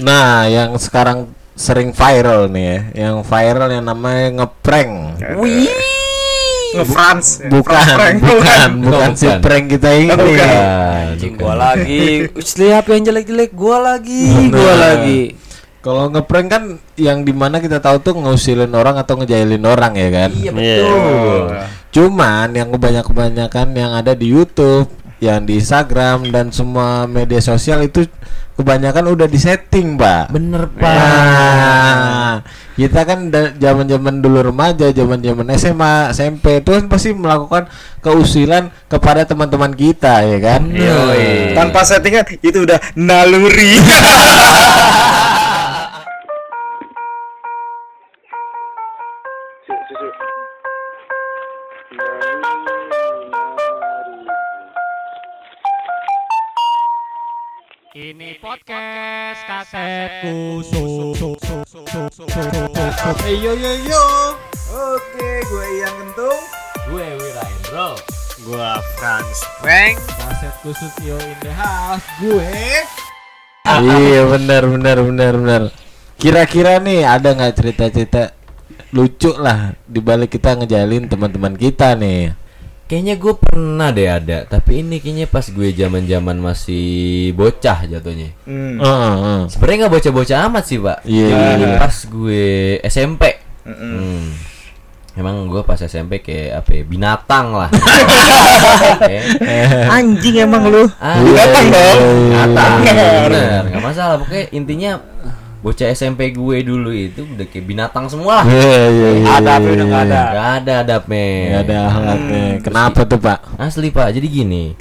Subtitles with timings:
[0.00, 5.20] Nah, yang sekarang sering viral nih ya, yang viral yang namanya ngeprank.
[5.36, 5.68] Wih.
[6.72, 7.52] Nge-France.
[7.52, 10.08] Bukan, bukan, bukan, bukan si prank kita ini.
[10.16, 10.48] bukan.
[11.12, 12.32] Anjing gua lagi.
[12.64, 15.36] Lihat yang jelek-jelek gua lagi, gua lagi.
[15.82, 16.62] Kalau ngeprank kan
[16.94, 20.30] yang di mana kita tahu tuh ngusilin orang atau ngejailin orang ya kan.
[20.30, 21.42] Iya betul.
[21.92, 24.88] Cuman yang kebanyakan-kebanyakan yang ada di YouTube,
[25.22, 28.10] yang di Instagram dan semua media sosial itu
[28.58, 30.34] kebanyakan udah disetting, Pak.
[30.34, 30.82] Bener pak.
[30.82, 32.34] Nah,
[32.74, 37.70] kita kan da- zaman-zaman dulu remaja, zaman-zaman SMA, SMP itu kan pasti melakukan
[38.02, 40.66] keusilan kepada teman-teman kita ya kan.
[40.68, 41.54] Yoi.
[41.54, 43.78] Tanpa settingan itu udah naluri.
[58.52, 61.40] podcast kaset kusuk.
[63.24, 64.04] Hey yo yo yo.
[64.68, 66.40] Oke, gue yang kentung.
[66.84, 67.96] Gue Wira Indro.
[68.44, 69.96] Gua Franz Frank.
[70.04, 72.04] Kaset kusuk yo in the house.
[72.20, 72.44] Gue
[73.88, 75.62] iya, benar benar benar benar.
[76.20, 78.36] Kira-kira nih ada nggak cerita-cerita
[78.92, 82.36] lucu lah di balik kita ngejalin teman-teman kita nih.
[82.82, 86.84] Kayaknya gue pernah deh ada, tapi ini kayaknya pas gue zaman-zaman masih
[87.32, 88.36] bocah jatuhnya.
[88.44, 88.76] Hmm.
[88.76, 89.40] Heeh, heeh.
[89.48, 90.98] Sebenarnya nggak bocah-bocah amat sih pak.
[91.08, 91.76] Iya, Jadi iya.
[91.80, 92.44] pas gue
[92.84, 93.22] SMP.
[93.64, 94.36] Hmm.
[95.12, 97.68] Emang gue pas SMP kayak apa ya, binatang lah.
[99.96, 100.84] Anjing emang lu.
[101.00, 102.00] ah, Binatang dong.
[102.28, 102.76] Binatang.
[102.84, 103.62] Bener.
[103.72, 104.16] Nggak masalah.
[104.20, 104.90] Pokoknya intinya
[105.62, 108.46] bocah SMP gue dulu itu udah kayak binatang semua lah.
[108.50, 109.26] Iya, iya, iya.
[109.38, 110.22] Adabnya udah nggak ada.
[110.22, 111.26] Gak ada adabnya.
[111.30, 112.44] Nggak ada akhlaknya.
[112.66, 113.38] Kenapa tuh, Pak?
[113.62, 114.74] Asli pak, jadi gini.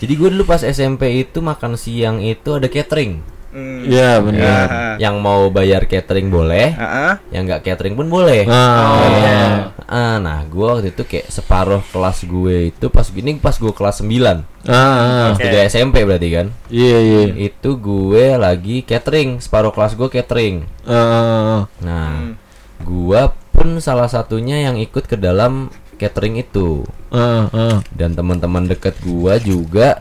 [0.00, 3.39] Jadi gue dulu pas SMP itu makan siang itu ada catering.
[3.50, 3.82] Hmm.
[3.82, 4.64] Iya, benar.
[5.02, 7.12] Yang mau bayar catering boleh, Heeh.
[7.34, 8.46] yang nggak catering pun boleh.
[8.46, 13.74] Ah, Ah, nah gue waktu itu kayak separuh kelas gue itu pas gini pas gue
[13.74, 17.22] kelas 9 ah, tiga SMP berarti kan Iya, iya.
[17.34, 21.66] Itu gue lagi catering Separuh kelas gue catering ah.
[21.82, 22.38] Nah
[22.80, 27.76] Gua pun salah satunya yang ikut ke dalam catering itu Ah, ah.
[27.90, 29.98] Dan teman-teman deket gua juga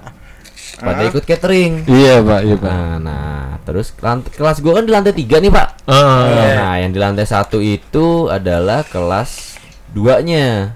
[0.78, 2.69] Pada ikut catering Iya, Pak, iya, Pak.
[2.69, 3.94] Nah, nah terus
[4.30, 6.53] kelas gua kan di lantai tiga nih pak Ah, ah, ah.
[6.57, 9.58] Nah yang di lantai satu itu adalah kelas
[9.90, 10.74] duanya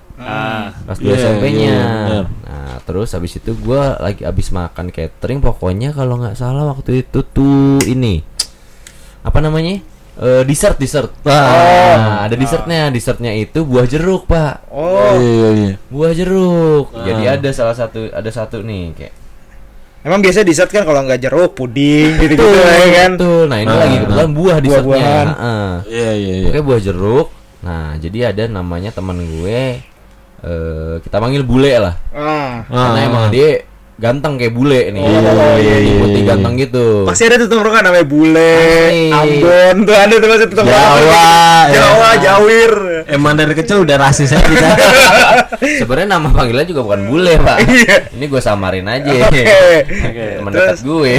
[0.86, 1.74] kelas 2 Iya, SMP-nya.
[1.74, 1.84] iya,
[2.24, 2.26] benar.
[2.46, 7.26] nah, terus habis itu gua lagi habis makan catering pokoknya kalau nggak salah waktu itu
[7.26, 8.22] tuh ini
[9.20, 9.82] apa namanya?
[10.14, 11.10] Eh dessert dessert.
[11.26, 12.94] Nah, ada dessertnya.
[12.94, 14.70] Dessertnya itu buah jeruk, Pak.
[14.70, 15.74] Oh, Iya, iya, iya.
[15.90, 16.94] Buah jeruk.
[16.94, 17.34] Jadi Ah.
[17.34, 19.14] ada salah satu ada satu nih kayak
[20.04, 23.12] emang biasa dessert kan kalau nggak jeruk puding gitu gitu Betul, ya kan.
[23.16, 23.42] betul.
[23.46, 23.80] Nah, ini Ah.
[23.80, 25.02] lagi kebetulan buah dessertnya.
[25.26, 25.70] Heeh.
[25.90, 26.48] Iya, iya, iya.
[26.48, 27.28] Oke buah jeruk.
[27.62, 29.80] Nah jadi ada namanya teman gue.
[30.44, 31.96] eh kita panggil bule lah.
[32.12, 32.68] Ah.
[32.68, 33.08] Karena Ah.
[33.08, 35.06] emang dia ganteng kayak bule nih.
[35.06, 36.30] Oh, iya, iya, Putih iya.
[36.34, 37.06] ganteng gitu.
[37.06, 39.14] Pasti ada tuh tongkrongan namanya bule, Asli.
[39.14, 40.90] Ambon tuh ada tuh pasti tuh tongkrongan.
[40.90, 41.74] Jawa, ya.
[41.78, 42.74] Jawa, Jawir.
[43.06, 44.70] Emang dari kecil udah rasis aja kita.
[45.86, 47.58] Sebenarnya nama panggilannya juga bukan bule pak.
[48.18, 49.10] Ini gue samarin aja.
[49.30, 49.44] Oke.
[50.42, 50.68] Teman Terus?
[50.74, 51.12] dekat gue.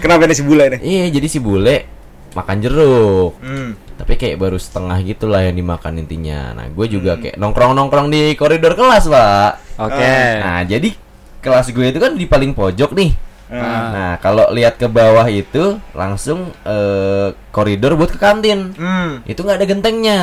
[0.00, 0.80] Kenapa nih si bule nih?
[0.80, 1.76] iya jadi si bule
[2.32, 3.32] makan jeruk.
[3.40, 3.76] Hmm.
[3.98, 6.54] Tapi kayak baru setengah gitulah yang dimakan intinya.
[6.54, 9.52] Nah gue juga kayak nongkrong-nongkrong di koridor kelas pak.
[9.76, 10.14] Oke.
[10.40, 11.07] Nah jadi
[11.48, 13.12] kelas gue itu kan di paling pojok nih.
[13.48, 13.88] Ah.
[13.88, 18.76] Nah kalau lihat ke bawah itu langsung eh, koridor buat ke kantin.
[18.76, 19.24] Hmm.
[19.24, 20.20] Itu nggak ada gentengnya.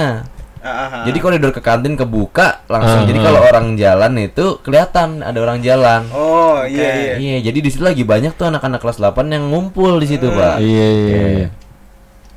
[0.66, 3.06] Ah, ah, Jadi koridor ke kantin kebuka langsung.
[3.06, 6.10] Ah, jadi kalau orang jalan itu kelihatan ada orang jalan.
[6.10, 7.14] Oh iya iya.
[7.22, 10.58] Iya, jadi di situ lagi banyak tuh anak-anak kelas 8 yang ngumpul di situ, Pak.
[10.58, 11.48] Iya, iya, iya.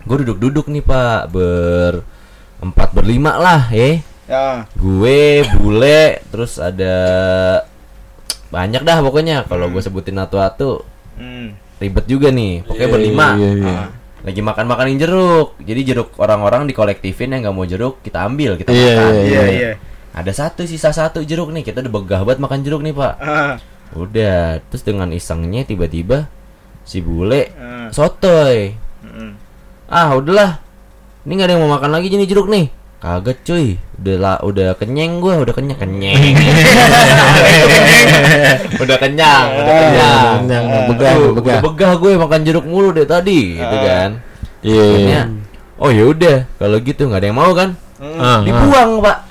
[0.05, 2.05] Gue duduk-duduk nih, Pak, ber
[2.61, 4.05] empat berlima lah, eh.
[4.29, 4.69] Ya.
[4.77, 6.97] Gue, bule, terus ada
[8.49, 9.45] banyak dah pokoknya.
[9.45, 10.83] Kalau gue sebutin satu-satu
[11.19, 11.53] Hmm.
[11.79, 12.63] ribet juga nih.
[12.63, 13.27] Pokoknya Iya, berlima.
[13.35, 13.69] iya, iya.
[13.69, 13.89] Ah.
[14.19, 15.55] Lagi makan-makanin jeruk.
[15.59, 19.13] Jadi jeruk orang-orang dikolektifin yang nggak mau jeruk kita ambil, kita Iya, makan.
[19.25, 19.71] Iya iya.
[20.11, 21.63] Ada satu sisa satu jeruk nih.
[21.63, 23.15] Kita udah begah banget makan jeruk nih, Pak.
[23.19, 23.55] Ah.
[23.91, 26.27] Udah, terus dengan isengnya tiba-tiba
[26.83, 27.89] si bule Ah.
[27.91, 28.75] sotoy.
[29.01, 29.39] Hmm.
[29.87, 30.61] Ah, udahlah.
[31.23, 32.69] Ini nggak ada yang mau makan lagi jenis jeruk nih.
[32.99, 36.15] Kagak cuy, udah lah, udah kenyang gua, udah kenyang, kenyang.
[38.79, 40.35] udah kenyang, udah kenyang.
[40.47, 41.59] Kenyang, begah, begah.
[41.59, 44.23] Udah begah gue makan jeruk mulu deh tadi, gitu kan.
[44.63, 44.83] Iya, iya.
[44.95, 45.23] Akhirnya,
[45.83, 47.75] oh ya udah, kalau gitu nggak ada yang mau kan?
[47.99, 48.39] Ah, ah.
[48.47, 49.28] Dibuang pak.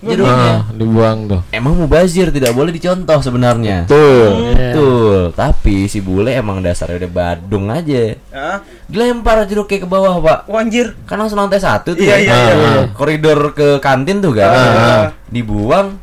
[0.00, 0.52] Jeruknya.
[0.52, 1.40] Ah, dibuang tuh.
[1.52, 3.84] Emang mubazir tidak boleh dicontoh sebenarnya.
[3.84, 4.56] Tuh.
[4.56, 5.20] Betul.
[5.36, 8.16] Tapi si bule emang dasarnya udah badung aja.
[8.32, 8.64] Hah?
[8.88, 10.38] Dilempar jeruknya ke bawah, Pak.
[10.48, 10.96] Oh, anjir.
[11.04, 12.24] Kan langsung lantai satu tuh Iya, ya.
[12.24, 14.50] iya, iya, Koridor ke kantin tuh kan.
[14.50, 15.06] Ah.
[15.28, 16.00] Dibuang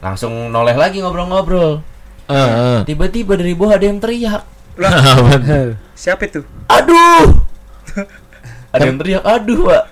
[0.00, 1.84] langsung noleh lagi ngobrol-ngobrol.
[2.28, 2.80] Ah, ah.
[2.84, 4.42] Tiba-tiba dari bawah ada yang teriak.
[4.78, 4.92] Lah,
[5.98, 6.46] siapa itu?
[6.70, 7.42] Aduh.
[8.74, 9.84] ada yang teriak, aduh, Pak.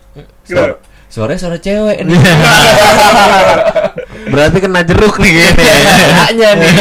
[0.46, 0.74] Suara?
[1.06, 2.18] Suaranya suara cewek nih.
[4.32, 5.62] Berarti kena jeruk nih kayaknya.
[5.62, 6.72] Kayaknya nih.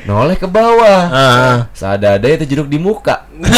[0.08, 1.02] Noleh ke bawah.
[1.10, 1.56] Ah, ah.
[1.74, 3.26] Sadada itu jeruk di muka.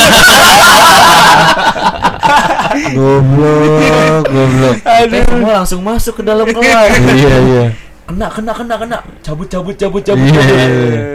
[2.72, 4.76] Goblok, goblok.
[4.80, 6.96] Kita semua langsung masuk ke dalam kelas.
[6.96, 7.64] Iya, iya.
[8.12, 8.98] Kena, kena, kena, kena.
[9.24, 10.52] Cabut, cabut, cabut, cabut, Iya, cabut.
[10.52, 10.68] iya.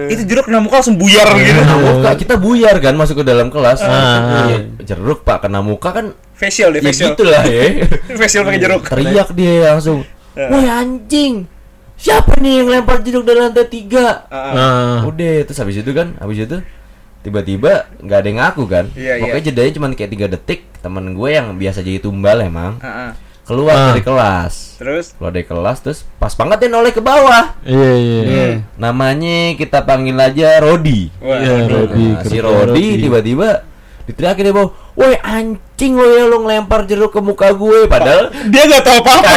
[0.09, 1.53] Itu jeruk kena muka langsung buyar gitu.
[1.53, 3.85] Kena muka, kita buyar kan masuk ke dalam kelas.
[3.85, 4.49] Ah.
[4.49, 6.17] Iya, jeruk pak kena muka kan.
[6.33, 7.13] Facial deh, Ya facial.
[7.13, 7.85] gitu lah ya.
[8.19, 8.81] facial pakai jeruk.
[8.83, 10.01] Teriak dia langsung.
[10.33, 10.49] Eh.
[10.49, 11.45] Woi anjing,
[11.93, 14.25] siapa nih yang lempar jeruk dari lantai tiga?
[14.29, 15.01] Ah.
[15.01, 16.57] Udah, terus habis itu kan, habis itu
[17.21, 18.85] tiba-tiba nggak ada yang ngaku kan?
[18.93, 19.21] Iya, iya.
[19.21, 20.61] Pokoknya jedanya cuma kayak tiga detik.
[20.77, 23.11] Temen gue yang biasa jadi tumbal emang Ah, ah.
[23.47, 23.85] Keluar Ah.
[23.89, 24.53] dari kelas.
[24.77, 27.55] Terus Keluar dari kelas terus pas banget dia noleh ke bawah.
[27.63, 28.47] Iya, iya.
[28.75, 31.07] Namanya kita panggil aja Rodi.
[31.17, 32.07] Wah, Iya, Rodi.
[32.11, 33.63] Nah, si Rodi tiba-tiba
[34.03, 38.63] diteriakin dia bawah, "Woi anjing lo ya lo ngelempar jeruk ke muka gue." Padahal dia
[38.63, 39.31] nggak tahu apa-apa.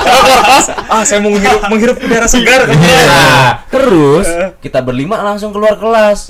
[0.00, 2.76] Kalau kelas, ah saya mau menghirup, menghirup udara segar kan.
[2.76, 4.48] Nah, terus Eh.
[4.60, 6.28] kita berlima langsung keluar kelas.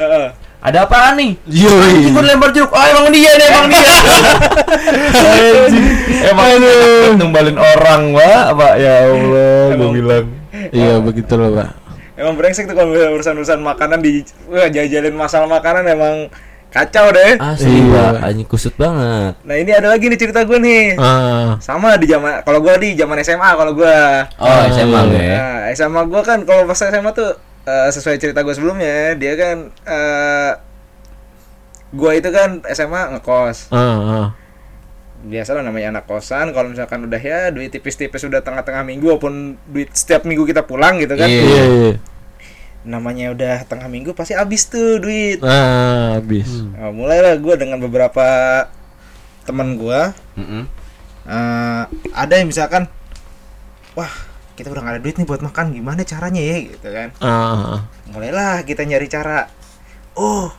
[0.61, 1.33] Ada apaan nih?
[1.47, 2.13] Yoi.
[2.13, 2.69] Gue lempar jeruk.
[2.69, 3.95] Oh, emang dia nih, emang dia.
[6.27, 6.49] emang
[7.17, 8.45] numbalin orang, Pak.
[8.55, 9.93] Pak ya Allah, gue Emang.
[9.93, 10.27] bilang.
[10.71, 11.69] Iya, begitu loh, Pak.
[12.15, 16.29] Emang brengsek tuh kalau urusan-urusan makanan di wah jajalin masalah makanan emang
[16.69, 17.41] kacau deh.
[17.41, 18.21] Asli, Iya.
[18.21, 18.29] Pak.
[18.29, 19.41] Anjing kusut banget.
[19.41, 21.01] Nah ini ada lagi nih cerita gue nih.
[21.01, 21.57] Ah.
[21.59, 23.97] Sama di zaman kalau gue di zaman SMA kalau gue.
[24.37, 25.33] Oh, SMA lo ya.
[25.33, 29.57] Nah, SMA gue kan kalau pas SMA tuh eh, sesuai cerita gue sebelumnya dia kan
[29.69, 30.53] eh
[31.91, 33.69] gue itu kan SMA ngekos.
[33.69, 34.29] Ah, ah.
[35.21, 39.35] biasa lah namanya anak kosan kalau misalkan udah ya duit tipis-tipis udah tengah-tengah minggu walaupun
[39.67, 41.43] duit setiap minggu kita pulang gitu kan Iya.
[41.43, 41.93] Iya, iya.
[42.81, 46.49] namanya udah tengah minggu pasti habis tuh duit Ah, habis.
[46.73, 48.25] nah, mulailah gue dengan beberapa
[49.45, 50.01] teman gue
[50.39, 50.65] Mm-mm.
[51.27, 51.83] eh,
[52.15, 52.89] ada yang misalkan
[53.93, 54.09] wah
[54.61, 57.89] kita udah gak ada duit nih buat makan gimana caranya ya gitu kan ah.
[58.07, 59.49] mulailah kita nyari cara
[60.13, 60.53] oh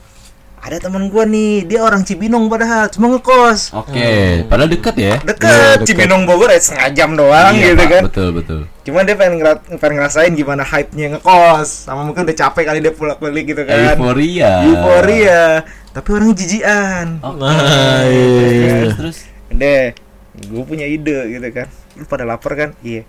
[0.58, 5.18] ada teman gue nih dia orang Cibinong padahal cuma ngekos Oke, padahal dekat ya.
[5.18, 5.88] deket, Iya, deket.
[5.90, 8.62] Cibinong Bogor ya setengah jam doang Iya, gitu Pak, kan Betul, betul.
[8.86, 12.94] Cuman dia pengen, ngera- pengen ngerasain gimana hype-nya ngekos Sama mungkin udah capek kali dia
[12.94, 14.62] pulang balik gitu kan Euforia.
[14.64, 17.42] Euforia Tapi orang jijian Oke.
[17.42, 18.78] Iya.
[18.78, 19.18] Terus, terus.
[19.50, 19.98] Deh,
[20.38, 22.70] gue punya ide gitu kan Lu pada lapar kan?
[22.82, 23.02] Iya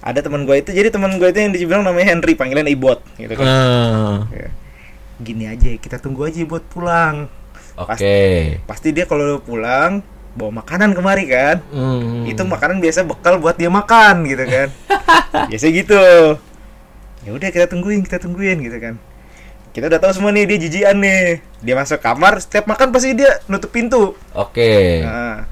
[0.00, 3.32] Ada teman gue itu, jadi teman gue itu yang dibilang namanya Henry, panggilan Ibot gitu
[3.36, 3.44] kan.
[4.32, 4.48] Ya.
[5.20, 7.28] Gini aja, kita tunggu aja Ibot pulang
[7.76, 8.60] Oke.
[8.64, 10.00] Pasti dia kalau pulang
[10.30, 12.22] bawa makanan kemari kan Hmm.
[12.22, 14.68] itu makanan biasa bekal buat dia makan gitu kan
[15.50, 15.98] biasa gitu
[17.26, 18.94] ya udah kita tungguin kita tungguin gitu kan
[19.74, 23.42] kita udah tahu semua nih dia jijian nih dia masuk kamar setiap makan pasti dia
[23.50, 25.02] nutup pintu Oke.
[25.02, 25.50] nah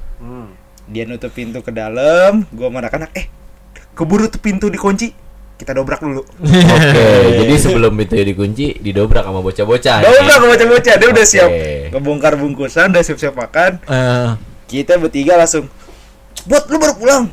[0.86, 3.26] dia nutup pintu ke dalam gua sama anak-anak eh
[3.98, 5.10] keburu tuh pintu dikunci
[5.58, 6.22] kita dobrak dulu.
[6.22, 7.06] Oke,
[7.42, 10.06] jadi sebelum pintunya dikunci, didobrak sama bocah-bocah.
[10.06, 11.50] dobrak ke bocah-bocah dia udah siap.
[11.90, 13.82] Ngebongkar bungkusan udah siap-siap makan.
[13.90, 14.38] Ah.
[14.70, 15.66] kita bertiga langsung
[16.46, 17.24] buat lu baru pulang?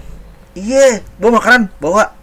[0.56, 2.16] Iya bawa makanan bawa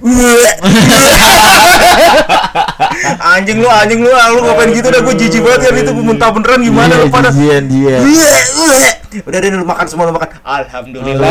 [3.32, 6.60] anjing lu anjing lu lu ngapain gitu dah gue jijik banget kan itu muntah beneran
[6.60, 7.96] gimana Iya, lu pada jijian dia.
[9.10, 11.28] udah deh lu makan semua lu makan alhamdulillah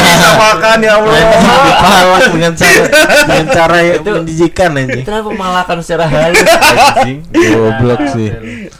[0.00, 1.12] bisa makan ya Allah
[1.60, 2.80] Dipalak dengan cara
[3.20, 4.92] dengan cara yang Itu- menjijikan anjing.
[4.96, 7.18] Itu kenapa malakan secara halus anjing?
[7.30, 8.28] Goblok sih.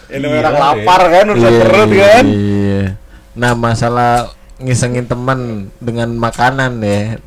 [0.08, 2.82] ini orang Iya, lapar kan urusan Iya, perut kan Iya.
[3.30, 4.12] Nah, masalah
[4.58, 7.20] ngisengin teman dengan makanan ya.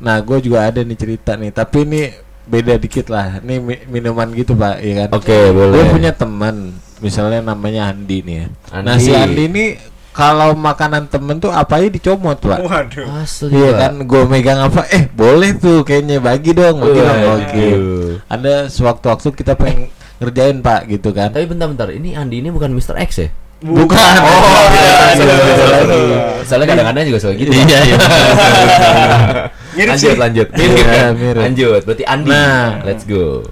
[0.00, 2.08] Nah, gue juga ada nih cerita nih, tapi ini
[2.48, 3.38] beda dikit lah.
[3.40, 5.08] Ini mi- minuman gitu, Pak, ya kan?
[5.12, 5.76] Oke, boleh.
[5.76, 8.46] Gue punya teman, misalnya namanya Andi nih ya.
[8.80, 9.04] Nah, Andi.
[9.04, 9.64] si Andi ini
[10.10, 12.58] kalau makanan temen tuh apa aja dicomot, Pak.
[12.64, 13.54] waduh Asli.
[13.54, 14.88] Iya kan, gue megang apa?
[14.90, 16.80] Eh, boleh tuh, kayaknya bagi dong.
[16.80, 17.38] Waduh.
[17.38, 17.66] Oke.
[18.26, 21.30] Ada sewaktu-waktu kita pengen ngerjain Pak, gitu kan?
[21.30, 22.96] Tapi bentar-bentar, ini Andi ini bukan Mr.
[23.04, 23.28] X ya?
[23.60, 24.12] Bukan.
[24.24, 26.00] Oh, iya, iya, beda iya, lagi.
[26.00, 26.18] iya.
[26.48, 27.52] Soalnya kadang-kadang juga suka gitu.
[27.52, 27.98] Iya, iya.
[29.70, 30.18] Mirip lanjut, sih.
[30.18, 30.48] lanjut.
[30.52, 31.40] Iya, mirip.
[31.40, 31.80] Lanjut.
[31.84, 32.28] Berarti Andi.
[32.28, 32.82] Nah.
[32.82, 33.46] Let's go.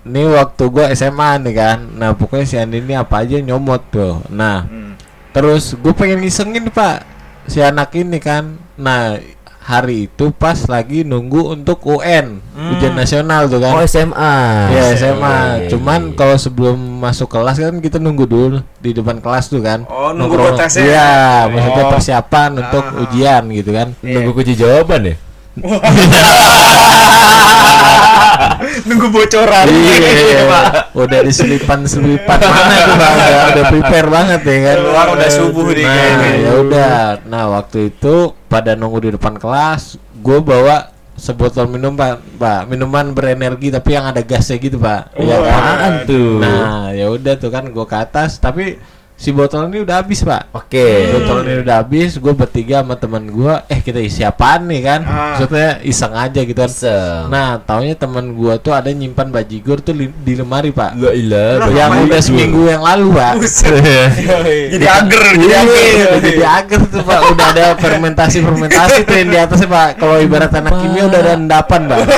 [0.00, 1.78] Ini waktu gua SMA nih kan.
[1.92, 4.24] Nah, pokoknya si Andi ini apa aja nyomot tuh.
[4.28, 4.96] Nah, Hmm.
[5.30, 7.04] terus gue pengen ngisengin, Pak.
[7.44, 8.56] Si anak ini kan.
[8.74, 9.20] Nah,
[9.60, 14.34] hari itu pas lagi nunggu untuk UN ujian nasional tuh kan Oh SMA.
[14.66, 15.38] Ya Iya, SMA.
[15.60, 16.16] iya, Cuman iya.
[16.16, 19.84] kalau sebelum masuk kelas kan kita nunggu dulu di depan kelas tuh kan.
[19.86, 20.82] Oh, nunggu buat tesnya.
[20.82, 21.10] Iya,
[21.46, 21.90] maksudnya Oh.
[21.92, 23.02] persiapan untuk Ah.
[23.04, 23.88] ujian gitu kan.
[24.00, 25.14] nunggu kunci jawaban ya.
[28.88, 29.66] Nunggu bocoran.
[29.68, 30.44] Iya,
[30.92, 33.14] udah diselipan-selipan mana tuh Bang?
[33.14, 34.76] Udah, udah prepare banget ya kan.
[34.80, 36.30] Keluar udah subuh nih Nah, kayaknya.
[36.36, 36.94] ya udah.
[37.28, 38.14] Nah, waktu itu
[38.48, 40.90] pada nunggu di depan kelas, gue bawa
[41.20, 45.12] sebotol minum pak, pak minuman berenergi tapi yang ada gasnya gitu pak.
[45.16, 45.92] Iya kan?
[46.08, 46.40] Tuh?
[46.40, 48.80] Nah, ya udah tuh kan gue ke atas, tapi
[49.20, 50.48] si botol ini udah habis pak.
[50.50, 51.12] Oke.
[51.12, 55.00] Botol ini udah habis, gue bertiga sama teman gue, eh kita isi apaan nih kan?
[55.04, 55.36] Ah.
[55.36, 56.72] Maksudnya iseng aja gitu kan.
[56.72, 57.28] Iseng.
[57.28, 60.96] Nah, taunya teman gue tuh ada nyimpan bajigur tuh li- di lemari pak.
[60.96, 61.68] La ilah.
[61.68, 63.32] yang udah seminggu yang lalu pak.
[64.70, 66.10] Jadi ager, jadi Iya, ager.
[66.22, 70.48] jadi agar tuh pak udah ada fermentasi fermentasi tuh yang di atasnya pak kalau ibarat
[70.50, 71.98] anak kimia udah ada endapan pak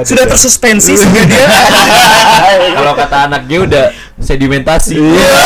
[0.00, 1.46] Sudah tersuspensi sudah dia.
[2.78, 3.84] Kalau kata anaknya udah
[4.18, 4.98] sedimentasi.
[4.98, 5.36] Iya.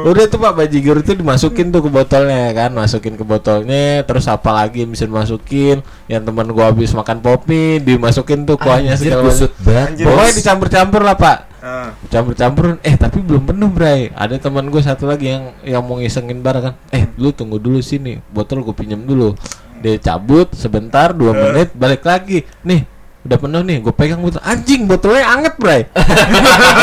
[0.00, 2.70] udah tuh pak bajigur itu dimasukin tuh ke botolnya kan?
[2.72, 5.84] Masukin ke botolnya terus apa lagi bisa dimasukin?
[6.08, 9.36] Yang teman gua habis makan popi dimasukin tuh kuahnya Anjir, segala macam.
[9.36, 9.88] kusut banget.
[9.92, 10.04] Anjir.
[10.08, 11.38] pokoknya dicampur-campur lah pak.
[11.60, 11.92] Ah.
[12.08, 14.08] campur-campur eh tapi belum penuh bray.
[14.16, 16.74] Ada teman gue satu lagi yang yang mau ngisengin barang kan.
[16.88, 18.16] Eh lu tunggu dulu sini.
[18.32, 19.36] Botol gue pinjam dulu.
[19.80, 22.48] Dia cabut sebentar dua menit balik lagi.
[22.64, 22.88] Nih
[23.20, 25.84] udah penuh nih gue pegang botol anjing botolnya anget bray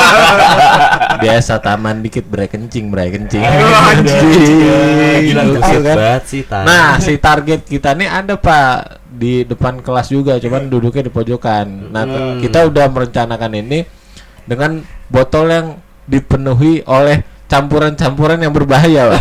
[1.23, 3.41] biasa taman dikit bray kencing bray kencing
[5.17, 5.95] Gila kusut kan.
[5.97, 6.61] banget sih Tan.
[6.61, 8.69] Nah, si target kita nih ada Pak
[9.09, 11.89] di depan kelas juga, cuman duduknya di pojokan.
[11.89, 13.81] Nah, te- kita udah merencanakan ini
[14.45, 14.77] dengan
[15.09, 15.67] botol yang
[16.05, 19.09] dipenuhi oleh campuran-campuran yang berbahaya.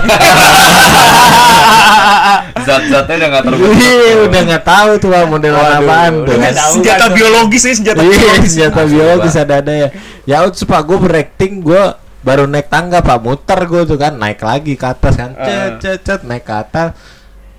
[2.62, 3.76] zat-zatnya udah nggak terbentuk.
[3.76, 6.34] Iya, udah nggak tahu tuh modelan Waduh, apaan tuh.
[6.72, 8.50] Senjata biologis nih, senjata Iya, biologis.
[8.50, 9.44] senjata Asli, biologis Pak.
[9.44, 9.88] ada ada ya.
[10.25, 11.82] Ya udah Pak, gue berakting gue
[12.22, 15.68] baru naik tangga Pak, muter gue tuh kan, naik lagi ke atas kan, cet Ah.
[15.78, 16.90] cet cet naik ke atas.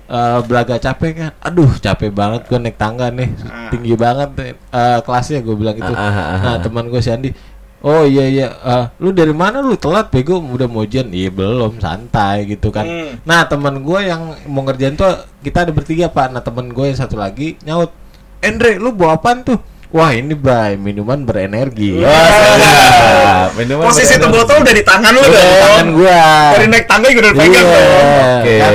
[0.08, 3.68] Eh, belaga capek kan, aduh capek banget gue naik tangga nih, Ah.
[3.68, 4.28] tinggi banget
[4.72, 5.92] eh, kelasnya gue bilang gitu.
[5.92, 6.58] Ah, ah, ah, Nah ah.
[6.58, 7.28] teman gue si Andi,
[7.82, 11.78] oh iya iya, eh, lu dari mana lu telat bego udah mau ujian, iya belum
[11.78, 12.86] santai gitu kan.
[12.86, 13.22] Hmm.
[13.22, 16.34] Nah teman gue yang mau ngerjain tuh kita ada bertiga pak.
[16.34, 17.94] Nah teman gue yang satu lagi nyaut,
[18.42, 19.58] Andre lu bawa apaan tuh?
[19.88, 21.96] Wah ini bay minuman berenergi.
[22.04, 23.48] Wah, sedap.
[23.56, 26.22] Minuman Posisi itu botol udah di tangan lu Udah di tangan gua.
[26.52, 27.72] Dari naik tangga juga udah pegang Iya.
[27.72, 27.88] dong.
[28.20, 28.56] Oke.
[28.60, 28.72] Kan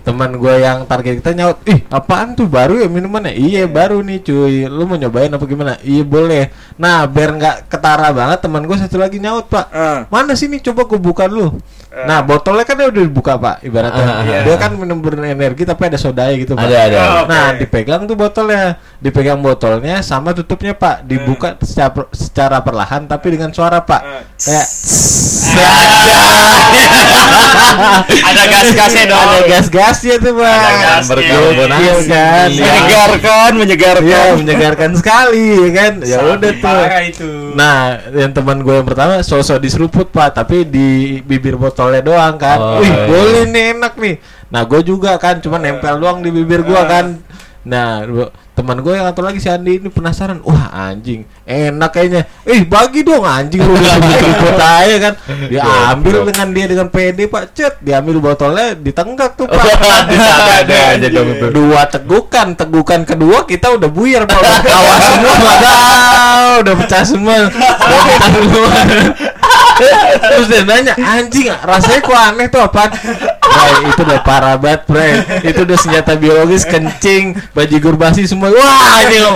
[0.00, 3.32] Teman gue yang target kita nyaut, ih apaan tuh baru ya minumannya?
[3.32, 4.68] Iya baru nih cuy.
[4.68, 5.80] Lu mau nyobain apa gimana?
[5.80, 6.52] Iya boleh.
[6.76, 9.66] Nah biar nggak ketara banget teman gue satu lagi nyaut pak.
[9.72, 10.04] Ah.
[10.12, 11.56] Mana sini coba gue buka dulu.
[11.90, 14.04] Nah botolnya kan udah dibuka pak ibaratnya.
[14.06, 14.38] Ah, iya.
[14.46, 16.68] Dia kan minum berenergi tapi ada sodanya gitu pak.
[16.68, 16.98] Ada ada.
[17.00, 17.24] Oh.
[17.26, 17.66] Nah, Oke.
[17.66, 23.86] dipegang tuh botolnya, dipegang botolnya sama tutupnya Pak, dibuka secara, secara perlahan tapi dengan suara
[23.86, 24.22] Pak, Eh.
[24.50, 24.66] kayak
[28.10, 29.20] Ada gas-gasnya dong.
[29.20, 31.06] ada gas-gasnya tuh Pak.
[31.06, 31.82] Berkarbonasi.
[31.82, 32.48] Iya kan?
[32.50, 32.66] Iya.
[32.66, 34.10] Menyegarkan, menyegarkan.
[34.10, 35.92] Iya, menyegarkan sekali ya kan.
[36.02, 36.82] Ya udah tuh.
[37.06, 37.30] Itu.
[37.54, 37.78] Nah,
[38.10, 42.58] yang teman gue yang pertama sosok diseruput Pak, tapi di bibir botolnya doang kan.
[42.58, 43.06] Oh, Wih, iya.
[43.06, 44.14] boleh nih enak nih.
[44.50, 47.22] Nah, gue juga kan cuma nempel doang di bibir gua kan.
[47.60, 48.08] Nah,
[48.60, 50.44] teman gue yang satu lagi si Andi ini penasaran.
[50.44, 52.28] Wah, anjing, enak kayaknya.
[52.44, 55.14] Eh, bagi dong anjing lu seruput aja kan.
[55.48, 59.64] Dia ambil dengan dia dengan PD Pak, cet, diambil botolnya ditenggak tuh Pak.
[60.20, 61.46] Ada ada aja dong itu.
[61.48, 64.42] Dua tegukan, tegukan kedua kita udah buyar Pak.
[65.10, 65.32] Semua,
[66.60, 67.36] udah pecah semua.
[67.48, 68.70] Udah pecah semua.
[70.20, 72.92] Terus dia nanya, anjing rasanya kok aneh tuh apa?
[73.50, 75.12] Bray, itu udah parah banget, Bray.
[75.42, 78.54] Itu udah senjata biologis, kencing, bajigur basi semua.
[78.54, 79.34] Wah, ini loh.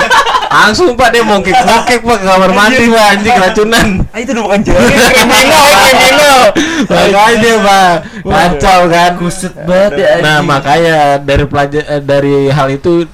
[0.55, 3.89] Langsung Pak dia mongkek-mongkek Pak ke kamar mandi Pak anjing racunan.
[4.15, 4.87] Ah itu udah bukan jalan.
[4.87, 6.41] Kriminal, kriminal.
[6.87, 9.11] Makanya Pak, kacau kan.
[9.19, 10.09] Kusut banget ya.
[10.23, 10.47] Nah, anjing.
[10.47, 13.11] makanya dari pelajar eh, dari hal itu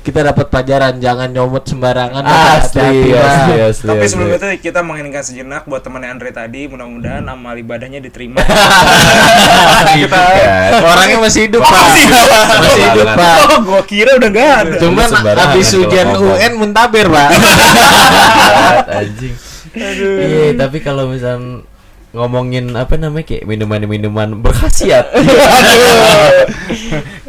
[0.00, 2.24] kita dapat pelajaran jangan nyomot sembarangan.
[2.24, 3.20] asli Pak.
[3.20, 3.88] asli asli.
[3.92, 4.08] Tapi asli.
[4.08, 8.40] sebelum itu kita menginginkan sejenak buat teman Andre tadi, mudah-mudahan amal ibadahnya diterima.
[9.96, 10.70] Gitu kan.
[10.80, 11.72] Orangnya masih hidup, Pak.
[11.72, 12.26] masih hidup.
[12.48, 13.36] Masih hidup, Pak.
[13.44, 14.76] oh, gua kira udah enggak ada.
[14.80, 16.06] Cuman habis ujian.
[16.16, 17.28] UN muntaber, Pak.
[19.04, 19.34] anjing.
[19.76, 21.62] Iya, tapi kalau misal
[22.10, 25.10] ngomongin apa namanya kayak minuman-minuman berkhasiat.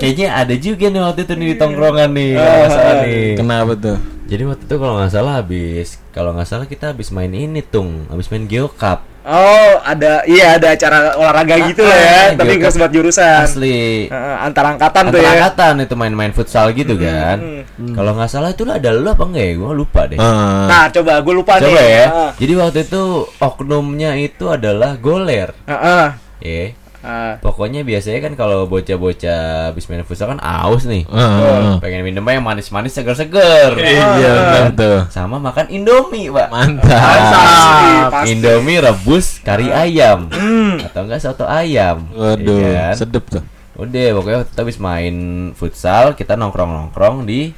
[0.02, 3.26] Kayaknya ada juga nih waktu itu nih di tongkrongan nih, kalau nggak salah nih.
[3.38, 3.98] Kenapa tuh?
[4.32, 8.10] Jadi waktu itu kalau nggak salah habis kalau nggak salah kita habis main ini tung,
[8.10, 9.11] habis main geocup.
[9.22, 12.60] Oh, ada iya ada acara olahraga gitu lah ya, ah, tapi gitu.
[12.66, 13.42] nggak sebat jurusan.
[13.46, 14.10] Asli.
[14.10, 15.32] Heeh, antar angkatan tuh Antar ya.
[15.38, 17.38] angkatan itu main-main futsal gitu kan.
[17.78, 17.94] hmm.
[17.94, 19.54] Kalau nggak salah itu ada lu apa enggak ya?
[19.62, 20.18] Gua lupa deh.
[20.18, 20.66] Ah.
[20.66, 21.86] Nah, coba gue lupa Coba nih.
[21.86, 22.06] ya.
[22.10, 22.30] Heeh.
[22.42, 23.02] Jadi waktu itu
[23.38, 25.54] oknumnya itu adalah goler.
[25.70, 26.06] Heeh.
[26.42, 26.64] Ya.
[27.02, 27.42] Ah.
[27.42, 31.10] Pokoknya biasanya kan kalau bocah-bocah habis main futsal kan aus nih.
[31.10, 31.82] Ah.
[31.82, 33.74] Pengen minumnya yang manis-manis seger-seger.
[33.74, 35.00] Iya benar tuh.
[35.10, 36.48] Sama makan Indomie, Pak.
[36.54, 36.86] Mantap.
[36.86, 38.26] Pasti, pasti.
[38.38, 40.30] Indomie rebus kari ayam.
[40.30, 40.78] Hmm.
[40.78, 42.06] Atau enggak soto ayam.
[42.14, 42.96] Waduh, Iya kan?
[43.02, 43.44] sedep tuh.
[43.82, 45.16] Udah pokoknya kita habis main
[45.58, 47.50] futsal, kita nongkrong-nongkrong di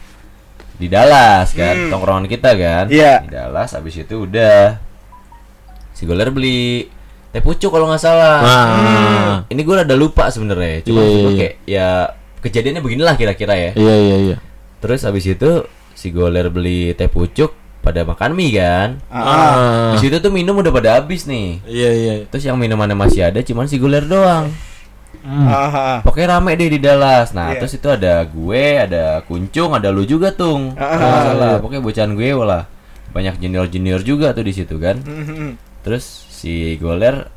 [0.73, 1.91] di Dallas kan, Hmm.
[1.91, 2.85] tongkrongan kita kan.
[2.87, 3.27] Iya.
[3.27, 4.79] Di Dallas habis itu udah
[5.91, 6.87] si Goler beli
[7.33, 8.37] teh pucuk kalau nggak salah.
[8.45, 9.35] Ah.
[9.49, 10.85] Ini gue rada lupa sebenarnya.
[10.85, 11.29] Cuma gua iya.
[11.33, 11.87] kayak ya
[12.45, 13.71] kejadiannya beginilah kira-kira ya.
[13.73, 14.37] Iya iya iya.
[14.77, 15.65] Terus habis itu
[15.97, 19.01] si Goler beli teh pucuk pada makan mie kan.
[19.09, 19.97] Ah.
[19.97, 21.57] Di situ tuh minum udah pada habis nih.
[21.65, 22.13] Iya iya.
[22.29, 24.53] Terus yang minumannya masih ada cuman si Goler doang.
[25.23, 26.03] Ah.
[26.03, 27.31] Pokoknya rame deh di Dallas.
[27.31, 27.63] Nah, Iya.
[27.63, 30.75] terus itu ada gue, ada Kuncung, ada lu juga, Tung.
[30.75, 31.51] Ah, Kalau ah, salah.
[31.55, 31.61] iya.
[31.63, 32.63] Pokoknya bocahan gue lah.
[33.15, 34.99] Banyak junior-junior juga tuh di situ kan.
[34.99, 35.55] Hmm.
[35.85, 37.31] Terus si Goler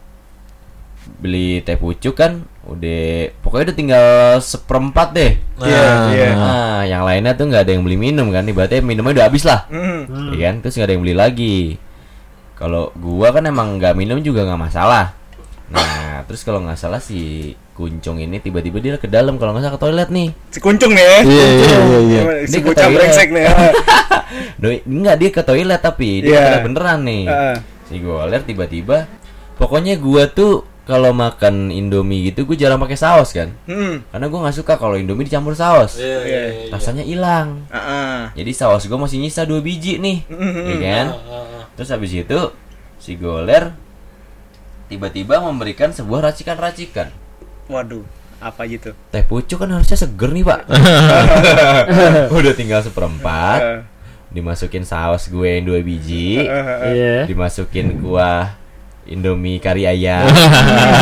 [1.22, 4.06] beli teh pucuk kan udah pokoknya udah tinggal
[4.42, 5.32] seperempat deh.
[5.62, 6.28] Iya, iya.
[6.34, 8.42] Nah, yang lainnya tuh nggak ada yang beli minum kan.
[8.42, 9.70] Ibaratnya minumnya udah habis lah.
[9.70, 10.34] Hmm.
[10.34, 10.54] Iya kan?
[10.66, 11.58] Terus nggak ada yang beli lagi.
[12.58, 15.14] Kalau gua kan emang nggak minum juga nggak masalah.
[15.70, 19.76] Nah, terus kalau nggak salah si Kuncung ini tiba-tiba dia ke dalam kalau nggak salah
[19.76, 20.28] ke toilet nih.
[20.48, 21.18] Si kuncung nih ya.
[21.22, 22.20] Iya iya iya iya.
[22.48, 22.96] Si Dia ke bocah toilet.
[22.98, 23.44] brengsek nih.
[23.46, 23.72] Ah.
[24.64, 26.42] Doi, enggak dia ke toilet tapi dia Iya.
[26.56, 27.24] ke beneran nih.
[27.28, 27.56] Ah.
[27.86, 29.06] Si Goler tiba-tiba
[29.56, 33.50] pokoknya gua tuh kalau makan Indomie gitu gue jarang pakai saus kan.
[33.66, 34.06] Hmm.
[34.14, 35.98] Karena gua nggak suka kalau Indomie dicampur saus.
[35.98, 36.42] Iya iya.
[36.46, 36.70] iya.
[36.70, 37.66] Rasanya hilang.
[37.74, 38.18] Ah, ah.
[38.38, 40.22] Jadi saus gua masih nyisa dua biji nih.
[40.30, 40.62] Mhm.
[40.62, 41.06] Iya kan?
[41.74, 42.40] Terus habis itu
[43.02, 43.74] si Goler
[44.86, 47.10] tiba-tiba memberikan sebuah racikan-racikan.
[47.66, 48.06] Waduh,
[48.38, 48.94] apa gitu?
[49.10, 50.60] Teh pucuk kan harusnya seger nih, Pak.
[52.38, 53.90] Udah tinggal seperempat.
[54.36, 56.44] Dimasukin saus gue yang dua biji.
[56.44, 56.92] Ah, ah, ah.
[56.92, 57.24] Iya.
[57.24, 58.52] Dimasukin kuah
[59.08, 60.28] Indomie kari ayam.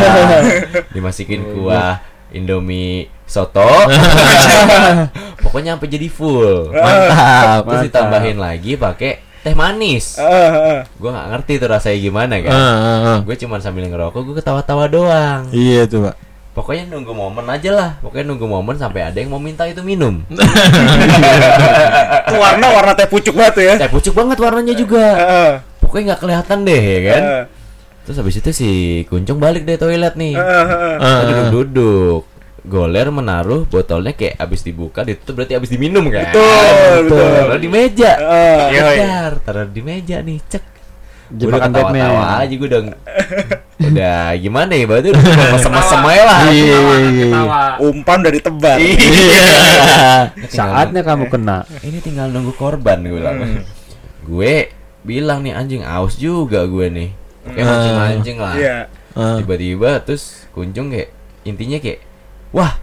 [0.94, 1.98] Dimasukin kuah
[2.30, 3.66] Indomie soto.
[5.42, 6.70] Pokoknya sampai jadi full.
[6.70, 7.66] Mantap.
[7.66, 10.22] Terus ditambahin lagi pakai teh manis.
[10.22, 10.80] Ah, ah, ah.
[10.94, 12.54] Gue nggak ngerti tuh rasanya gimana kan.
[13.26, 15.50] Gue cuman sambil ngerokok, gue ketawa-tawa doang.
[15.50, 16.34] Iya tuh pak.
[16.54, 17.90] Pokoknya nunggu momen aja lah.
[17.98, 20.22] Pokoknya nunggu momen sampai ada yang mau minta itu minum.
[22.24, 23.74] Itu warna warna teh pucuk banget ya.
[23.82, 25.06] Teh pucuk banget warnanya juga.
[25.82, 27.22] Pokoknya nggak kelihatan deh ya kan.
[28.04, 28.68] Terus habis itu si
[29.10, 30.38] Kuncung balik deh toilet nih.
[30.38, 32.22] Kita duduk-duduk.
[32.64, 36.32] Goler menaruh botolnya kayak abis dibuka, ditutup berarti abis diminum kan?
[36.32, 37.28] Betul, betul.
[37.28, 38.12] Taruh di meja.
[38.72, 40.64] Kejar, taruh di meja nih, cek.
[41.35, 42.14] Gue udah Jebakan Batman.
[42.38, 42.81] aja gue udah
[43.90, 45.23] udah gimana ya berarti udah
[45.55, 46.38] mesem-mesem aja lah.
[46.47, 46.79] Iya iya
[47.11, 47.42] iya.
[47.83, 48.79] Umpan dari tebal.
[48.79, 49.47] Iya.
[50.55, 51.66] Saatnya kamu kena.
[51.83, 53.37] Ini tinggal nunggu korban gue bilang.
[54.25, 54.55] gue
[55.03, 57.11] bilang nih anjing aus juga gue nih.
[57.44, 57.68] Kayak Ah.
[57.68, 58.55] mancing-mancing lah.
[58.55, 58.77] Iya.
[59.12, 59.37] Ah.
[59.37, 61.11] Tiba-tiba terus kunjung kayak
[61.42, 62.01] intinya kayak
[62.51, 62.79] wah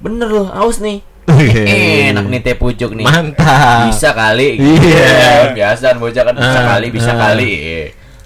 [0.00, 1.04] bener loh aus nih.
[2.10, 3.06] Enak nih teh pucuk nih.
[3.06, 3.90] Mantap.
[3.90, 4.58] Bisa kali.
[4.62, 5.50] Iya.
[5.52, 7.18] Biasa bocah kan bisa Ah, kali, bisa ah.
[7.18, 7.52] kali.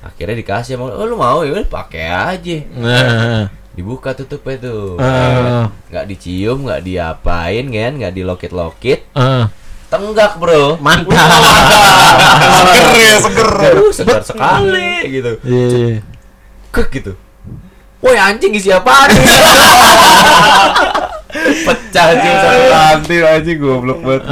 [0.01, 2.57] Akhirnya dikasih sama oh, lu mau ya pakai aja.
[2.77, 3.49] Nah.
[3.73, 5.01] Dibuka tutupnya tuh.
[5.01, 5.73] Ah.
[5.89, 9.09] Nggak dicium, nggak diapain kan, nggak dilokit-lokit.
[9.17, 9.49] Ah.
[9.91, 10.79] Tenggak, Bro.
[10.79, 11.11] Mantap.
[12.71, 13.51] Seger ya, seger.
[13.91, 15.33] Segar sekali gitu.
[15.43, 15.99] Iya iya.
[16.71, 17.13] Kek gitu.
[18.01, 19.13] Woi anjing isi apaan?
[21.33, 24.23] Pecah sih satu kantin anjing goblok banget.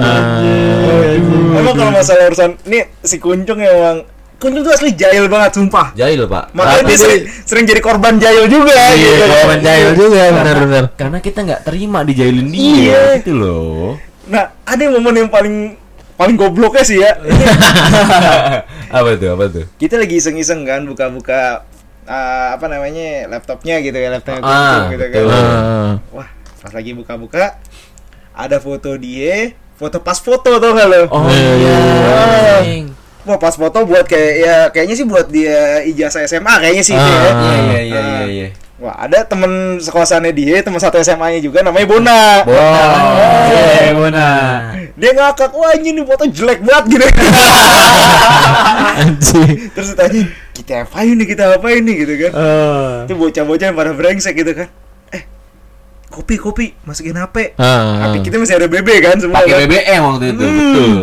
[1.55, 4.03] Emang kalau masalah urusan ini si kuncung emang
[4.37, 5.91] kuncung tuh asli jahil banget sumpah.
[5.93, 6.55] Jahil, Pak.
[6.55, 9.25] Makanya Tapi dia sering, sering jadi korban jahil juga Iya, gitu.
[9.27, 10.85] kawan jahil juga benar-benar.
[10.95, 13.03] Karena kita nggak terima dijailin dia Iya.
[13.19, 13.99] gitu loh.
[14.31, 15.75] Nah, ada yang momen yang paling
[16.15, 17.19] paling gobloknya sih ya.
[18.95, 19.29] apa tuh?
[19.33, 19.65] Apa tuh?
[19.75, 21.67] Kita lagi iseng-iseng kan buka-buka
[22.05, 25.19] uh, apa namanya laptopnya gitu ya laptopnya Ah, kuncung gitu kan.
[25.19, 25.31] betul.
[25.35, 25.93] Ah.
[26.15, 27.59] Wah, pas lagi buka-buka
[28.35, 31.03] ada foto dia, foto pas foto tau gak lo?
[31.11, 31.53] Oh Iya.
[31.59, 31.77] iya.
[32.63, 32.85] anjing.
[33.27, 37.11] Wah pas foto buat kayak ya kayaknya sih buat dia ijazah SMA kayaknya sih itu
[37.13, 37.19] ya.
[37.19, 37.29] Ah.
[37.29, 38.49] Iya iya iya iya iya.
[38.79, 42.23] Wah ada temen sekolasannya dia, temen satu SMA-nya juga namanya Bona.
[42.47, 42.55] Oh,
[43.51, 44.31] iya, Bona.
[44.95, 47.07] Dia ngakak, wah ini nih foto jelek banget gitu.
[49.03, 49.75] Anjing.
[49.75, 50.23] Terus ditanya,
[50.55, 52.33] kita apain nih, kita apain nih gitu kan.
[53.11, 54.71] Itu bocah-bocah yang pada brengsek gitu kan.
[56.19, 57.55] Kopi, kopi, masukin HP.
[57.55, 58.11] Ah.
[58.11, 59.61] HP kita masih ada BB kan semua Pakai kan.
[59.65, 60.59] BBM waktu itu, Hmm.
[60.59, 60.99] betul.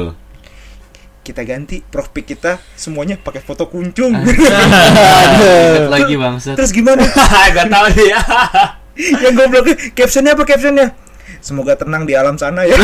[1.24, 6.54] kita ganti profil kita semuanya pakai foto kuncung Ingat lagi bangsat.
[6.54, 7.02] terus gimana
[7.56, 8.20] Gak tau dia.
[9.24, 10.94] yang gobloknya captionnya apa captionnya
[11.42, 12.78] semoga tenang di alam sana ya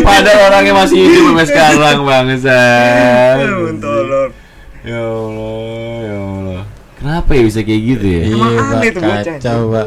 [0.00, 3.36] Pada orangnya masih hidup sampai sekarang bangsat.
[3.76, 4.30] Tolong.
[4.80, 6.60] Ya Allah, ya Allah.
[7.06, 8.20] Kenapa ya bisa kayak gitu ya?
[8.26, 9.86] Emang Iya, Pak, tuh bocah, kacau, Pak.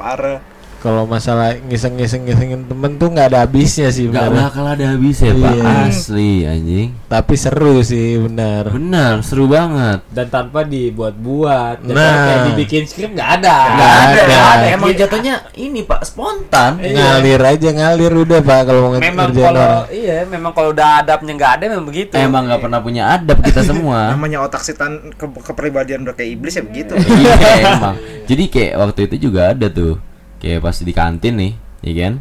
[0.00, 0.38] parah
[0.84, 4.52] Kalau masalah ngiseng-ngiseng ngisengin temen tuh nggak ada habisnya sih Gak benar.
[4.52, 5.72] bakal ada habisnya pak Iya.
[5.88, 8.68] Asli anjing Tapi seru sih benar.
[8.68, 11.80] Benar seru banget Dan tanpa dibuat-buat.
[11.80, 12.12] Dan Nah.
[12.22, 13.56] kayak dibikin skrip nggak ada.
[13.70, 14.20] Nggak ada.
[14.22, 14.66] Nggak ada.
[14.70, 16.92] Emang jatuhnya ini pak spontan Iya.
[17.16, 19.84] Ngalir aja ngalir udah Pak kalau mau Memang ngerjain kalau orang.
[19.90, 22.12] iya, memang kalau udah adabnya nggak ada memang begitu.
[22.14, 26.52] Emang gak pernah punya adab kita semua namanya otak setan ke kepribadian udah kayak iblis
[26.52, 27.32] ya begitu Iya
[27.72, 29.96] emang Jadi kayak waktu itu juga ada tuh
[30.44, 32.14] Kayak pas di kantin nih Iya kan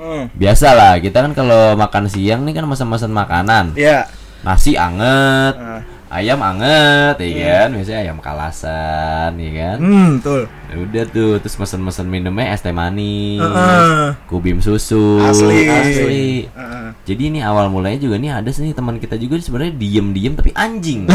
[0.00, 0.22] hmm.
[0.32, 4.08] Biasa lah kita kan kalau makan siang nih kan mesen-mesen makanan ya
[4.40, 5.84] Nasi anget Ah.
[6.06, 11.58] Ayam anget ya kan Biasanya ayam kalasan ya kan hmm betul Ya Udah tuh terus
[11.60, 14.08] mesen-mesen minumnya es teh manis Heeh.
[14.24, 15.68] Kubim susu Asli.
[15.68, 16.28] Asli.
[16.48, 16.86] Heeh.
[17.06, 21.06] Jadi ini awal mulanya juga nih ada sih teman kita juga sebenarnya diem-diem tapi anjing.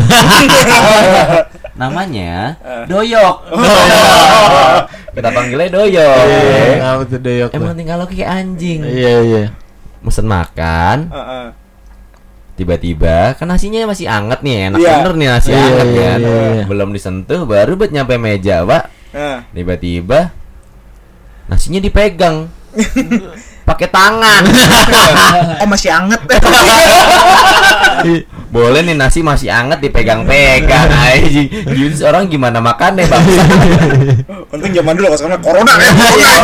[1.79, 2.55] Namanya
[2.87, 3.35] Doyok.
[5.11, 6.23] Kita panggilnya Doyok.
[6.23, 7.49] Iya, apa tuh doyok?
[7.51, 8.79] Emang tinggal lo kayak anjing.
[8.81, 9.43] Iya iya.
[10.01, 11.45] Mesen makan, Heeh.
[12.57, 14.93] tiba-tiba kan nasinya masih anget nih, enak Iya.
[14.97, 16.19] bener nih nasi Iya, anget iya, kan.
[16.19, 16.63] iya, iya.
[16.65, 18.83] Belum disentuh baru buat nyampe meja, Pak.
[19.51, 20.19] Tiba-tiba
[21.45, 22.47] nasinya dipegang.
[23.71, 24.43] Pakai tangan.
[25.63, 26.19] oh masih anget
[28.51, 31.47] Boleh nih nasi masih anget dipegang-pegang anjing.
[31.47, 33.23] Gitu orang gimana makannya, Bang?
[34.51, 36.35] untung zaman dulu sekarang corona ya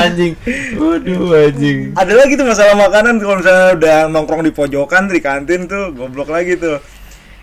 [0.00, 0.32] anjing.
[0.74, 1.92] Waduh anjing.
[1.92, 6.32] ada lagi tuh masalah makanan kalau misalnya udah nongkrong di pojokan di kantin tuh goblok
[6.32, 6.80] lagi tuh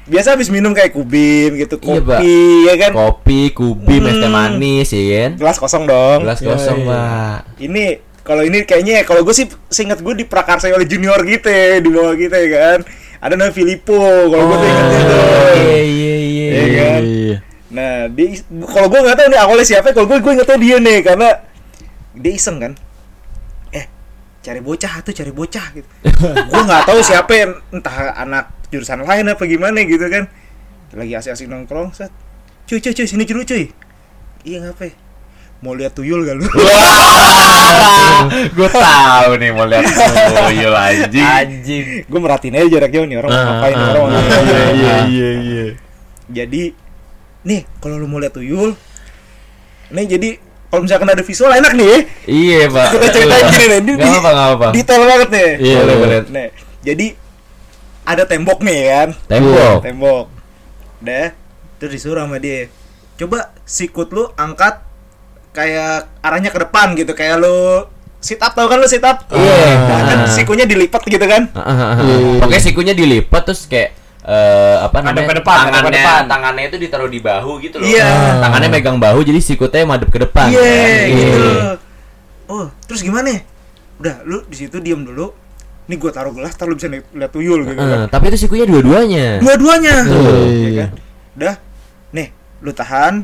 [0.02, 4.34] biasa habis minum kayak kubim gitu Iya, kopi ya kan Kopi, kubim, es teh Hmm.
[4.34, 5.32] manis ya kan?
[5.38, 6.90] gelas kosong dong Gelas Iya, kosong, iya.
[6.90, 7.40] Pak.
[7.62, 7.84] ini
[8.22, 12.14] kalau ini kayaknya kalau gue sih seingat gue diprakarsai oleh junior gitu ya, di bawah
[12.14, 12.80] kita ya kan.
[13.22, 13.98] Ada namanya Filippo
[14.30, 15.22] kalau gue tuh ingetnya tuh.
[15.58, 16.50] Iya, iya, iya.
[16.52, 17.02] Iya kan?
[17.02, 17.38] Iya.
[17.72, 18.36] nah dia
[18.68, 21.30] kalau gue nggak tahu nih awalnya siapa kalau gue gue tahu dia nih karena
[22.18, 22.74] dia iseng kan.
[23.72, 23.86] Eh
[24.44, 25.88] cari bocah tuh cari bocah gitu.
[26.52, 30.28] Gue nggak tahu siapa yang entah anak jurusan lain apa gimana gitu kan.
[30.92, 32.12] Lagi asik-asik nongkrong set.
[32.68, 33.72] Cuy cuy cuy sini dulu cuy.
[34.44, 34.92] Iya ngapain?
[35.62, 36.46] Mau lihat tuyul gak lu
[38.52, 39.84] Gue tahu nih mau lihat
[40.38, 41.24] tuyul anjing.
[41.24, 41.84] Anjing.
[42.04, 44.46] gue merhatiin aja jarak jauh nih orang mau Ah, ngapain ah, orang mau ah, ngapain.
[44.72, 45.66] Iya iya iya.
[46.28, 46.64] jadi
[47.42, 48.76] nih kalau lu mau lihat tuyul
[49.90, 50.30] nih jadi
[50.68, 52.88] kalau misalkan ada visual enak nih ya Iya, Pak.
[52.94, 54.68] kita ceritain gini nih di, Gak apa, gak apa.
[54.72, 55.96] detail banget nih Iya, Boleh, iya.
[55.98, 56.20] boleh.
[56.30, 56.48] Nih,
[56.82, 57.08] jadi
[58.04, 59.78] ada tembok nih kan Tembok.
[59.82, 60.26] tembok
[61.00, 61.30] deh
[61.76, 62.70] terus disuruh sama dia
[63.16, 64.82] coba sikut lu angkat
[65.52, 67.84] kayak arahnya ke depan gitu kayak lu
[68.22, 69.58] sit up tau kan lu sit up Iya.
[69.82, 71.94] nah, kan sikunya dilipat gitu kan ah, ah.
[72.00, 72.38] Iya.
[72.38, 75.26] Pokoknya sikunya dilipat terus kayak eh apa Madep namanya?
[75.26, 76.22] ke depan, madep ke tangannya, depan.
[76.30, 77.86] tangannya itu ditaruh di bahu gitu loh.
[77.88, 78.06] Iya.
[78.40, 80.48] Tangannya megang bahu jadi sikutnya madep ke depan.
[80.48, 81.10] iya kan?
[81.12, 81.42] gitu
[82.48, 83.32] oh terus gimana
[83.98, 85.34] udah lu di situ diem dulu
[85.84, 88.64] nih gua taruh gelas taruh bisa li- lihat tuyul gitu Eh, kan tapi itu sikunya
[88.64, 89.40] dua-duanya.
[89.40, 89.96] dua-duanya
[90.62, 90.90] ya kan
[91.34, 91.56] udah
[92.12, 92.28] nih
[92.60, 93.24] lu tahan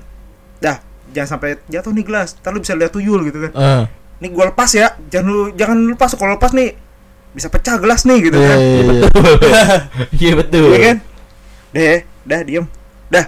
[0.58, 0.80] dah
[1.10, 3.84] jangan sampai jatuh nih gelas ntar lu bisa lihat tuyul gitu kan Ah
[4.20, 4.88] nih gue lepas ya.
[5.10, 6.12] Jangan lu jangan lu lepas.
[6.18, 6.74] Kalau lepas nih
[7.38, 8.58] bisa pecah gelas nih gitu kan.
[8.58, 8.84] Iya yeah, iya.
[8.92, 9.24] betul
[10.18, 10.70] iya betul.
[10.74, 10.98] Iya kan?
[11.74, 12.66] Deh dah diem.
[13.14, 13.26] Dah.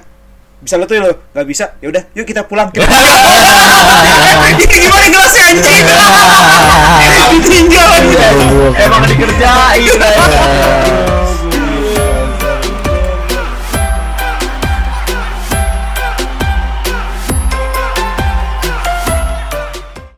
[0.59, 1.65] Bisa lo tuh ya lo nggak bisa?
[1.79, 2.67] Ya udah yuk kita pulang.
[2.73, 2.83] Kita
[4.49, 5.85] ini gimana gelasnya anjing?
[7.39, 7.89] Ditinggal.
[8.03, 11.07] Iya, iya, Emang dikerjain